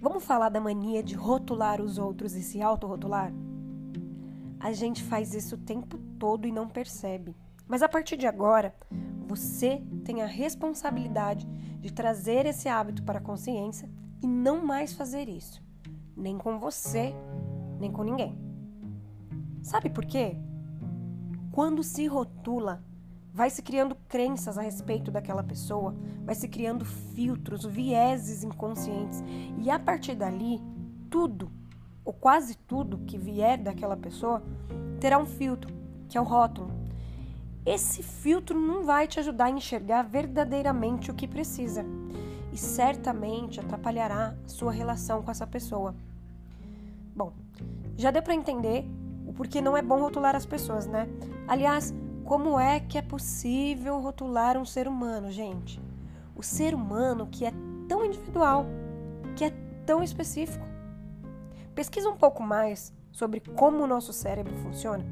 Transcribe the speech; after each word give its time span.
Vamos 0.00 0.24
falar 0.24 0.48
da 0.48 0.62
mania 0.62 1.02
de 1.02 1.14
rotular 1.14 1.78
os 1.78 1.98
outros 1.98 2.34
e 2.34 2.42
se 2.42 2.62
autorrotular? 2.62 3.30
A 4.58 4.72
gente 4.72 5.02
faz 5.02 5.34
isso 5.34 5.56
o 5.56 5.58
tempo 5.58 5.98
todo 6.18 6.48
e 6.48 6.52
não 6.52 6.66
percebe. 6.66 7.36
Mas 7.68 7.82
a 7.82 7.88
partir 7.88 8.16
de 8.16 8.26
agora, 8.26 8.74
você 9.26 9.82
tem 10.02 10.22
a 10.22 10.26
responsabilidade 10.26 11.46
de 11.82 11.92
trazer 11.92 12.46
esse 12.46 12.66
hábito 12.66 13.02
para 13.02 13.18
a 13.18 13.22
consciência 13.22 13.90
e 14.22 14.26
não 14.26 14.64
mais 14.64 14.94
fazer 14.94 15.28
isso, 15.28 15.62
nem 16.16 16.38
com 16.38 16.58
você, 16.58 17.14
nem 17.78 17.92
com 17.92 18.02
ninguém. 18.02 18.38
Sabe 19.62 19.90
por 19.90 20.06
quê? 20.06 20.34
Quando 21.52 21.82
se 21.82 22.06
rotula, 22.06 22.82
vai 23.32 23.48
se 23.50 23.62
criando 23.62 23.96
crenças 24.08 24.58
a 24.58 24.62
respeito 24.62 25.10
daquela 25.10 25.42
pessoa, 25.42 25.94
vai 26.24 26.34
se 26.34 26.48
criando 26.48 26.84
filtros, 26.84 27.64
vieses 27.64 28.42
inconscientes, 28.42 29.22
e 29.58 29.70
a 29.70 29.78
partir 29.78 30.14
dali, 30.14 30.60
tudo, 31.08 31.50
ou 32.04 32.12
quase 32.12 32.56
tudo 32.56 33.04
que 33.06 33.16
vier 33.16 33.58
daquela 33.58 33.96
pessoa, 33.96 34.42
terá 34.98 35.18
um 35.18 35.26
filtro, 35.26 35.72
que 36.08 36.18
é 36.18 36.20
o 36.20 36.24
rótulo. 36.24 36.70
Esse 37.64 38.02
filtro 38.02 38.58
não 38.58 38.84
vai 38.84 39.06
te 39.06 39.20
ajudar 39.20 39.46
a 39.46 39.50
enxergar 39.50 40.02
verdadeiramente 40.02 41.10
o 41.10 41.14
que 41.14 41.28
precisa 41.28 41.84
e 42.52 42.56
certamente 42.56 43.60
atrapalhará 43.60 44.34
sua 44.46 44.72
relação 44.72 45.22
com 45.22 45.30
essa 45.30 45.46
pessoa. 45.46 45.94
Bom, 47.14 47.32
já 47.96 48.10
deu 48.10 48.22
para 48.22 48.34
entender 48.34 48.84
o 49.26 49.32
porquê 49.32 49.60
não 49.60 49.76
é 49.76 49.82
bom 49.82 50.00
rotular 50.00 50.34
as 50.34 50.46
pessoas, 50.46 50.86
né? 50.86 51.06
Aliás, 51.46 51.94
como 52.30 52.60
é 52.60 52.78
que 52.78 52.96
é 52.96 53.02
possível 53.02 53.98
rotular 53.98 54.56
um 54.56 54.64
ser 54.64 54.86
humano, 54.86 55.32
gente? 55.32 55.82
O 56.36 56.44
ser 56.44 56.76
humano 56.76 57.26
que 57.26 57.44
é 57.44 57.52
tão 57.88 58.04
individual, 58.04 58.66
que 59.34 59.46
é 59.46 59.50
tão 59.84 60.00
específico. 60.00 60.64
Pesquisa 61.74 62.08
um 62.08 62.16
pouco 62.16 62.40
mais 62.40 62.94
sobre 63.10 63.40
como 63.40 63.82
o 63.82 63.86
nosso 63.88 64.12
cérebro 64.12 64.56
funciona 64.58 65.04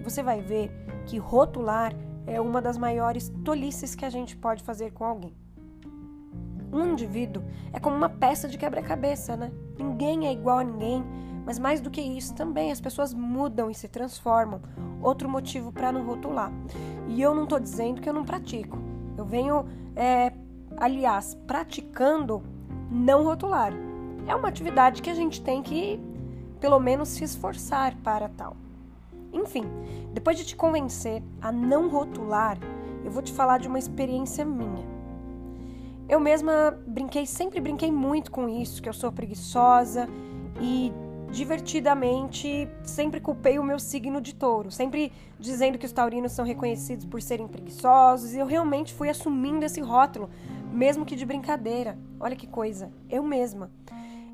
e 0.00 0.02
você 0.02 0.20
vai 0.20 0.42
ver 0.42 0.68
que 1.06 1.16
rotular 1.16 1.94
é 2.26 2.40
uma 2.40 2.60
das 2.60 2.76
maiores 2.76 3.32
tolices 3.44 3.94
que 3.94 4.04
a 4.04 4.10
gente 4.10 4.36
pode 4.36 4.64
fazer 4.64 4.90
com 4.92 5.04
alguém. 5.04 5.36
Um 6.72 6.90
indivíduo 6.90 7.44
é 7.72 7.78
como 7.78 7.94
uma 7.94 8.08
peça 8.08 8.48
de 8.48 8.58
quebra-cabeça, 8.58 9.36
né? 9.36 9.52
Ninguém 9.78 10.26
é 10.26 10.32
igual 10.32 10.58
a 10.58 10.64
ninguém, 10.64 11.04
mas 11.44 11.58
mais 11.58 11.80
do 11.80 11.90
que 11.90 12.00
isso, 12.00 12.34
também 12.34 12.72
as 12.72 12.80
pessoas 12.80 13.12
mudam 13.12 13.70
e 13.70 13.74
se 13.74 13.88
transformam. 13.88 14.60
Outro 15.02 15.28
motivo 15.28 15.70
para 15.70 15.92
não 15.92 16.04
rotular. 16.04 16.50
E 17.08 17.20
eu 17.20 17.34
não 17.34 17.44
estou 17.44 17.60
dizendo 17.60 18.00
que 18.00 18.08
eu 18.08 18.14
não 18.14 18.24
pratico. 18.24 18.78
Eu 19.16 19.24
venho, 19.24 19.66
é, 19.94 20.32
aliás, 20.76 21.34
praticando 21.46 22.42
não 22.90 23.24
rotular. 23.24 23.72
É 24.26 24.34
uma 24.34 24.48
atividade 24.48 25.02
que 25.02 25.10
a 25.10 25.14
gente 25.14 25.42
tem 25.42 25.62
que, 25.62 26.00
pelo 26.60 26.80
menos, 26.80 27.10
se 27.10 27.24
esforçar 27.24 27.94
para 27.96 28.28
tal. 28.30 28.56
Enfim, 29.32 29.64
depois 30.12 30.38
de 30.38 30.44
te 30.44 30.56
convencer 30.56 31.22
a 31.42 31.52
não 31.52 31.88
rotular, 31.88 32.56
eu 33.04 33.10
vou 33.10 33.22
te 33.22 33.32
falar 33.32 33.58
de 33.58 33.68
uma 33.68 33.78
experiência 33.78 34.44
minha. 34.44 34.94
Eu 36.08 36.20
mesma 36.20 36.78
brinquei, 36.86 37.26
sempre 37.26 37.60
brinquei 37.60 37.90
muito 37.90 38.30
com 38.30 38.48
isso, 38.48 38.82
que 38.82 38.88
eu 38.88 38.92
sou 38.92 39.10
preguiçosa 39.10 40.08
e 40.60 40.92
divertidamente 41.34 42.68
sempre 42.84 43.20
culpei 43.20 43.58
o 43.58 43.64
meu 43.64 43.80
signo 43.80 44.20
de 44.20 44.32
touro, 44.32 44.70
sempre 44.70 45.12
dizendo 45.38 45.76
que 45.76 45.84
os 45.84 45.90
taurinos 45.90 46.30
são 46.30 46.44
reconhecidos 46.44 47.04
por 47.04 47.20
serem 47.20 47.48
preguiçosos, 47.48 48.32
e 48.32 48.38
eu 48.38 48.46
realmente 48.46 48.94
fui 48.94 49.08
assumindo 49.08 49.64
esse 49.64 49.80
rótulo, 49.80 50.30
mesmo 50.72 51.04
que 51.04 51.16
de 51.16 51.26
brincadeira. 51.26 51.98
Olha 52.20 52.36
que 52.36 52.46
coisa, 52.46 52.92
eu 53.10 53.22
mesma. 53.24 53.68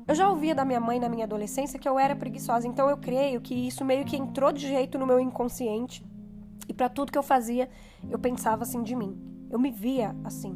Eu 0.07 0.13
já 0.13 0.29
ouvia 0.29 0.53
da 0.53 0.63
minha 0.63 0.79
mãe 0.79 0.99
na 0.99 1.09
minha 1.09 1.25
adolescência 1.25 1.79
que 1.79 1.89
eu 1.89 1.97
era 1.97 2.15
preguiçosa, 2.15 2.67
então 2.67 2.87
eu 2.87 2.97
creio 2.97 3.41
que 3.41 3.55
isso 3.55 3.83
meio 3.83 4.05
que 4.05 4.15
entrou 4.15 4.51
de 4.51 4.67
jeito 4.67 4.99
no 4.99 5.07
meu 5.07 5.19
inconsciente. 5.19 6.05
E 6.69 6.73
para 6.73 6.87
tudo 6.87 7.11
que 7.11 7.17
eu 7.17 7.23
fazia, 7.23 7.67
eu 8.11 8.19
pensava 8.19 8.61
assim 8.61 8.83
de 8.83 8.95
mim. 8.95 9.19
Eu 9.49 9.57
me 9.57 9.71
via 9.71 10.15
assim. 10.23 10.55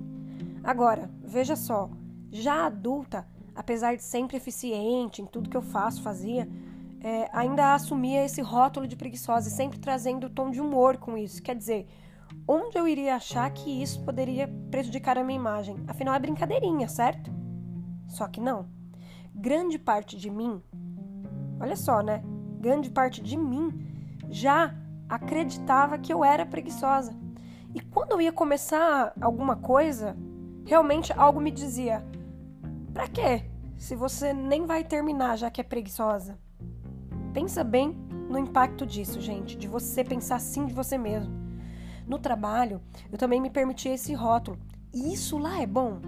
Agora, 0.64 1.10
veja 1.24 1.56
só, 1.56 1.90
já 2.30 2.68
adulta, 2.68 3.28
apesar 3.56 3.96
de 3.96 4.04
sempre 4.04 4.38
eficiente 4.38 5.22
em 5.22 5.26
tudo 5.26 5.50
que 5.50 5.58
eu 5.58 5.62
faço, 5.62 6.02
fazia, 6.02 6.48
é, 7.02 7.30
ainda 7.32 7.74
assumia 7.74 8.26
esse 8.26 8.42
rótulo 8.42 8.88
de 8.88 8.96
preguiçosa 8.96 9.48
e 9.50 9.52
sempre 9.52 9.80
trazendo 9.80 10.28
o 10.28 10.30
tom 10.30 10.52
de 10.52 10.60
humor 10.60 10.98
com 10.98 11.18
isso. 11.18 11.42
Quer 11.42 11.56
dizer, 11.56 11.88
onde 12.48 12.78
eu 12.78 12.88
iria 12.88 13.16
achar 13.16 13.50
que 13.52 13.82
isso 13.82 14.04
poderia 14.04 14.48
prejudicar 14.70 15.18
a 15.18 15.24
minha 15.24 15.40
imagem? 15.40 15.78
Afinal, 15.88 16.16
é 16.16 16.20
brincadeirinha, 16.20 16.88
certo? 16.88 17.32
Só 18.08 18.28
que 18.28 18.40
não 18.40 18.76
grande 19.36 19.78
parte 19.78 20.16
de 20.18 20.30
mim, 20.30 20.62
olha 21.60 21.76
só, 21.76 22.02
né? 22.02 22.24
Grande 22.60 22.90
parte 22.90 23.22
de 23.22 23.38
mim 23.38 23.86
já 24.30 24.74
acreditava 25.10 25.98
que 25.98 26.12
eu 26.12 26.24
era 26.24 26.46
preguiçosa. 26.46 27.14
E 27.74 27.82
quando 27.82 28.14
eu 28.14 28.22
ia 28.22 28.32
começar 28.32 29.14
alguma 29.20 29.58
coisa, 29.58 30.16
realmente 30.66 31.12
algo 31.14 31.42
me 31.42 31.52
dizia: 31.52 32.04
"Para 32.96 33.10
quê? 33.10 33.44
Se 33.78 33.94
você 33.94 34.32
nem 34.32 34.66
vai 34.66 34.82
terminar 34.82 35.38
já 35.38 35.52
que 35.52 35.60
é 35.60 35.64
preguiçosa?" 35.66 36.40
Pensa 37.34 37.62
bem 37.62 37.90
no 38.30 38.40
impacto 38.40 38.86
disso, 38.86 39.20
gente, 39.20 39.58
de 39.58 39.68
você 39.68 40.02
pensar 40.02 40.38
assim 40.38 40.66
de 40.66 40.74
você 40.74 40.98
mesmo. 40.98 41.34
No 42.08 42.18
trabalho, 42.18 42.82
eu 43.12 43.18
também 43.18 43.42
me 43.42 43.50
permiti 43.50 43.90
esse 43.90 44.14
rótulo. 44.14 44.58
E 44.94 45.14
isso 45.14 45.38
lá 45.38 45.62
é 45.62 45.68
bom? 45.68 46.00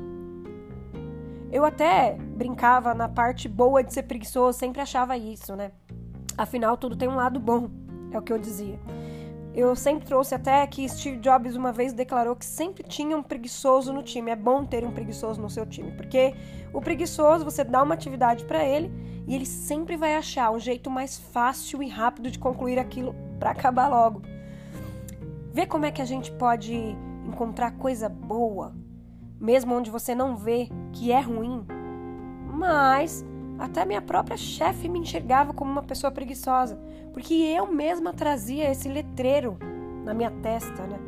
Eu 1.51 1.65
até 1.65 2.13
brincava 2.13 2.93
na 2.93 3.09
parte 3.09 3.49
boa 3.49 3.83
de 3.83 3.93
ser 3.93 4.03
preguiçoso, 4.03 4.57
sempre 4.57 4.81
achava 4.81 5.17
isso, 5.17 5.57
né? 5.57 5.73
Afinal, 6.37 6.77
tudo 6.77 6.95
tem 6.95 7.09
um 7.09 7.15
lado 7.15 7.37
bom, 7.37 7.69
é 8.11 8.17
o 8.17 8.21
que 8.21 8.31
eu 8.31 8.39
dizia. 8.39 8.79
Eu 9.57 9.75
sempre 9.75 10.05
trouxe 10.05 10.35
até 10.35 10.65
que 10.67 10.87
Steve 10.87 11.17
Jobs 11.17 11.55
uma 11.55 11.71
vez 11.71 11.91
declarou 11.91 12.35
que 12.35 12.45
sempre 12.45 12.83
tinha 12.83 13.17
um 13.17 13.23
preguiçoso 13.23 13.91
no 13.91 14.03
time. 14.03 14.29
É 14.29 14.35
bom 14.35 14.63
ter 14.63 14.85
um 14.85 14.91
preguiçoso 14.91 15.41
no 15.41 15.49
seu 15.49 15.65
time, 15.65 15.91
porque 15.93 16.35
o 16.71 16.79
preguiçoso 16.79 17.43
você 17.43 17.63
dá 17.63 17.81
uma 17.81 17.95
atividade 17.95 18.45
para 18.45 18.63
ele 18.63 18.91
e 19.27 19.33
ele 19.33 19.47
sempre 19.47 19.97
vai 19.97 20.15
achar 20.15 20.51
um 20.51 20.59
jeito 20.59 20.91
mais 20.91 21.17
fácil 21.17 21.81
e 21.81 21.89
rápido 21.89 22.29
de 22.29 22.37
concluir 22.37 22.77
aquilo 22.77 23.15
para 23.39 23.49
acabar 23.49 23.87
logo. 23.87 24.21
Vê 25.51 25.65
como 25.65 25.85
é 25.85 25.91
que 25.91 26.03
a 26.03 26.05
gente 26.05 26.31
pode 26.31 26.95
encontrar 27.25 27.71
coisa 27.71 28.07
boa 28.07 28.75
mesmo 29.39 29.75
onde 29.75 29.89
você 29.89 30.15
não 30.15 30.35
vê 30.35 30.69
que 30.93 31.11
é 31.11 31.19
ruim. 31.19 31.65
Mas 32.47 33.25
até 33.59 33.85
minha 33.85 34.01
própria 34.01 34.37
chefe 34.37 34.87
me 34.87 34.99
enxergava 34.99 35.53
como 35.53 35.71
uma 35.71 35.83
pessoa 35.83 36.11
preguiçosa, 36.11 36.79
porque 37.13 37.33
eu 37.33 37.71
mesma 37.71 38.13
trazia 38.13 38.69
esse 38.69 38.87
letreiro 38.87 39.57
na 40.03 40.13
minha 40.13 40.31
testa, 40.31 40.85
né? 40.85 40.99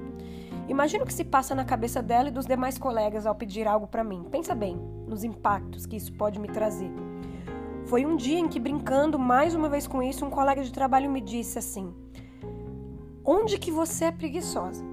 Imagina 0.67 1.03
o 1.03 1.07
que 1.07 1.13
se 1.13 1.23
passa 1.23 1.55
na 1.55 1.65
cabeça 1.65 2.01
dela 2.01 2.29
e 2.29 2.31
dos 2.31 2.45
demais 2.45 2.77
colegas 2.77 3.25
ao 3.25 3.33
pedir 3.33 3.67
algo 3.67 3.87
para 3.87 4.03
mim. 4.03 4.27
Pensa 4.29 4.53
bem 4.53 4.77
nos 5.07 5.23
impactos 5.23 5.87
que 5.87 5.95
isso 5.95 6.13
pode 6.13 6.39
me 6.39 6.47
trazer. 6.47 6.91
Foi 7.85 8.05
um 8.05 8.15
dia 8.15 8.37
em 8.37 8.47
que, 8.47 8.59
brincando 8.59 9.17
mais 9.17 9.55
uma 9.55 9.67
vez 9.67 9.87
com 9.87 10.03
isso, 10.03 10.23
um 10.23 10.29
colega 10.29 10.63
de 10.63 10.71
trabalho 10.71 11.09
me 11.09 11.21
disse 11.21 11.57
assim: 11.57 11.91
Onde 13.25 13.57
que 13.57 13.71
você 13.71 14.05
é 14.05 14.11
preguiçosa? 14.11 14.85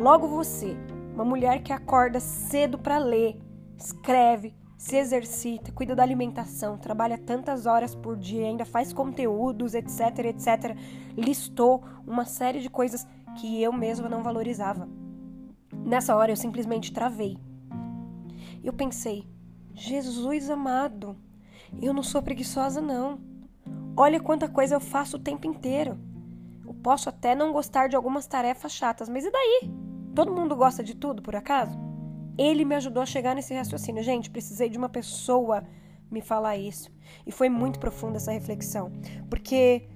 Logo 0.00 0.26
você, 0.26 0.74
uma 1.12 1.24
mulher 1.24 1.62
que 1.62 1.72
acorda 1.72 2.18
cedo 2.18 2.78
para 2.78 2.96
ler, 2.96 3.38
escreve, 3.76 4.54
se 4.80 4.96
exercita, 4.96 5.70
cuida 5.72 5.94
da 5.94 6.02
alimentação, 6.02 6.78
trabalha 6.78 7.18
tantas 7.18 7.66
horas 7.66 7.94
por 7.94 8.16
dia, 8.16 8.46
ainda 8.46 8.64
faz 8.64 8.94
conteúdos, 8.94 9.74
etc, 9.74 10.20
etc. 10.24 10.74
Listou 11.14 11.84
uma 12.06 12.24
série 12.24 12.62
de 12.62 12.70
coisas 12.70 13.06
que 13.38 13.62
eu 13.62 13.74
mesma 13.74 14.08
não 14.08 14.22
valorizava. 14.22 14.88
Nessa 15.84 16.16
hora 16.16 16.32
eu 16.32 16.36
simplesmente 16.36 16.94
travei. 16.94 17.36
Eu 18.64 18.72
pensei: 18.72 19.28
Jesus 19.74 20.48
amado, 20.48 21.14
eu 21.82 21.92
não 21.92 22.02
sou 22.02 22.22
preguiçosa, 22.22 22.80
não. 22.80 23.20
Olha 23.94 24.18
quanta 24.18 24.48
coisa 24.48 24.76
eu 24.76 24.80
faço 24.80 25.18
o 25.18 25.22
tempo 25.22 25.46
inteiro. 25.46 25.98
Eu 26.64 26.72
posso 26.72 27.10
até 27.10 27.34
não 27.34 27.52
gostar 27.52 27.86
de 27.90 27.96
algumas 27.96 28.26
tarefas 28.26 28.72
chatas, 28.72 29.10
mas 29.10 29.26
e 29.26 29.30
daí? 29.30 29.70
Todo 30.14 30.32
mundo 30.32 30.56
gosta 30.56 30.82
de 30.82 30.96
tudo, 30.96 31.20
por 31.20 31.36
acaso? 31.36 31.89
Ele 32.38 32.64
me 32.64 32.74
ajudou 32.74 33.02
a 33.02 33.06
chegar 33.06 33.34
nesse 33.34 33.54
raciocínio. 33.54 34.02
Gente, 34.02 34.30
precisei 34.30 34.68
de 34.68 34.78
uma 34.78 34.88
pessoa 34.88 35.64
me 36.10 36.20
falar 36.20 36.56
isso. 36.56 36.90
E 37.26 37.32
foi 37.32 37.48
muito 37.48 37.78
profunda 37.78 38.16
essa 38.16 38.32
reflexão. 38.32 38.90
Porque 39.28 39.88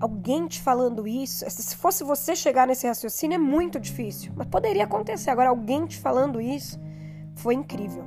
alguém 0.00 0.46
te 0.46 0.60
falando 0.60 1.06
isso, 1.06 1.48
se 1.48 1.76
fosse 1.76 2.04
você 2.04 2.34
chegar 2.34 2.66
nesse 2.66 2.86
raciocínio, 2.86 3.36
é 3.36 3.38
muito 3.38 3.78
difícil. 3.78 4.32
Mas 4.36 4.46
poderia 4.48 4.84
acontecer. 4.84 5.30
Agora, 5.30 5.50
alguém 5.50 5.86
te 5.86 5.98
falando 5.98 6.40
isso 6.40 6.78
foi 7.36 7.54
incrível. 7.54 8.04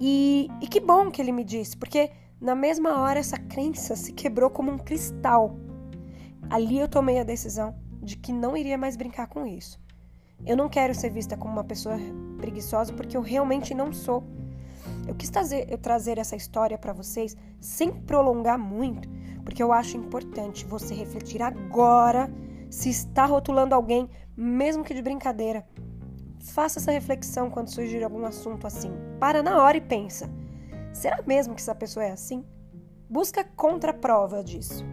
E, 0.00 0.48
e 0.60 0.66
que 0.66 0.80
bom 0.80 1.10
que 1.10 1.20
ele 1.20 1.32
me 1.32 1.44
disse, 1.44 1.76
porque 1.76 2.10
na 2.40 2.54
mesma 2.54 3.00
hora 3.00 3.18
essa 3.18 3.38
crença 3.38 3.96
se 3.96 4.12
quebrou 4.12 4.50
como 4.50 4.70
um 4.70 4.78
cristal. 4.78 5.56
Ali 6.50 6.78
eu 6.78 6.88
tomei 6.88 7.18
a 7.18 7.24
decisão 7.24 7.74
de 8.02 8.16
que 8.16 8.32
não 8.32 8.56
iria 8.56 8.76
mais 8.76 8.96
brincar 8.96 9.28
com 9.28 9.46
isso. 9.46 9.80
Eu 10.46 10.56
não 10.56 10.68
quero 10.68 10.94
ser 10.94 11.10
vista 11.10 11.36
como 11.36 11.54
uma 11.54 11.64
pessoa 11.64 11.96
preguiçosa 12.38 12.92
porque 12.92 13.16
eu 13.16 13.22
realmente 13.22 13.74
não 13.74 13.92
sou. 13.92 14.22
Eu 15.06 15.14
quis 15.14 15.30
trazer, 15.30 15.70
eu 15.70 15.78
trazer 15.78 16.18
essa 16.18 16.36
história 16.36 16.76
para 16.76 16.92
vocês 16.92 17.36
sem 17.60 17.90
prolongar 17.90 18.58
muito, 18.58 19.08
porque 19.44 19.62
eu 19.62 19.72
acho 19.72 19.96
importante 19.96 20.64
você 20.64 20.94
refletir 20.94 21.42
agora 21.42 22.30
se 22.70 22.90
está 22.90 23.24
rotulando 23.24 23.74
alguém, 23.74 24.10
mesmo 24.36 24.84
que 24.84 24.94
de 24.94 25.00
brincadeira. 25.00 25.64
Faça 26.40 26.78
essa 26.78 26.92
reflexão 26.92 27.48
quando 27.48 27.68
surgir 27.68 28.02
algum 28.04 28.24
assunto 28.26 28.66
assim. 28.66 28.92
Para 29.18 29.42
na 29.42 29.62
hora 29.62 29.76
e 29.76 29.80
pensa: 29.80 30.28
será 30.92 31.22
mesmo 31.26 31.54
que 31.54 31.60
essa 31.60 31.74
pessoa 31.74 32.04
é 32.04 32.10
assim? 32.10 32.44
Busca 33.08 33.44
contraprova 33.44 34.42
disso. 34.42 34.84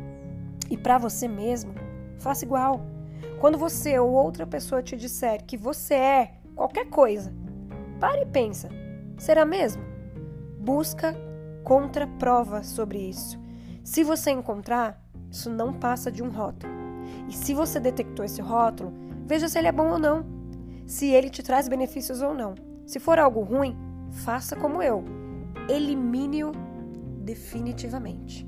E 0.69 0.77
para 0.77 0.97
você 0.97 1.27
mesmo, 1.27 1.73
faça 2.19 2.45
igual. 2.45 2.90
Quando 3.39 3.57
você 3.57 3.97
ou 3.99 4.11
outra 4.11 4.45
pessoa 4.45 4.83
te 4.83 4.95
disser 4.95 5.43
que 5.45 5.57
você 5.57 5.93
é 5.93 6.33
qualquer 6.55 6.89
coisa, 6.89 7.33
pare 7.99 8.21
e 8.21 8.25
pensa: 8.25 8.69
será 9.17 9.45
mesmo? 9.45 9.83
Busca 10.59 11.15
contraprova 11.63 12.63
sobre 12.63 12.99
isso. 12.99 13.39
Se 13.83 14.03
você 14.03 14.31
encontrar, 14.31 15.01
isso 15.29 15.49
não 15.49 15.73
passa 15.73 16.11
de 16.11 16.21
um 16.21 16.29
rótulo. 16.29 16.71
E 17.27 17.33
se 17.33 17.53
você 17.53 17.79
detectou 17.79 18.23
esse 18.25 18.41
rótulo, 18.41 18.93
veja 19.25 19.47
se 19.47 19.57
ele 19.57 19.67
é 19.67 19.71
bom 19.71 19.89
ou 19.89 19.99
não. 19.99 20.25
Se 20.85 21.07
ele 21.07 21.29
te 21.29 21.41
traz 21.41 21.67
benefícios 21.67 22.21
ou 22.21 22.33
não. 22.33 22.55
Se 22.85 22.99
for 22.99 23.17
algo 23.17 23.41
ruim, 23.41 23.75
faça 24.11 24.55
como 24.55 24.81
eu. 24.81 25.03
Elimine-o 25.69 26.51
definitivamente. 27.23 28.47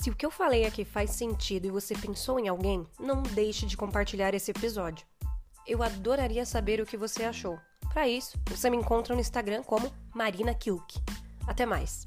Se 0.00 0.10
o 0.10 0.14
que 0.14 0.24
eu 0.24 0.30
falei 0.30 0.64
aqui 0.64 0.84
faz 0.84 1.10
sentido 1.10 1.66
e 1.66 1.72
você 1.72 1.92
pensou 1.92 2.38
em 2.38 2.46
alguém, 2.46 2.86
não 3.00 3.20
deixe 3.20 3.66
de 3.66 3.76
compartilhar 3.76 4.32
esse 4.32 4.52
episódio. 4.52 5.04
Eu 5.66 5.82
adoraria 5.82 6.46
saber 6.46 6.80
o 6.80 6.86
que 6.86 6.96
você 6.96 7.24
achou. 7.24 7.58
Para 7.92 8.06
isso, 8.06 8.38
você 8.46 8.70
me 8.70 8.76
encontra 8.76 9.12
no 9.12 9.20
Instagram 9.20 9.64
como 9.64 9.92
Marina 10.14 10.54
Kilk. 10.54 11.02
Até 11.48 11.66
mais! 11.66 12.06